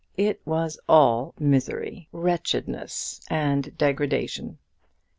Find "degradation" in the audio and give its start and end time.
3.77-4.57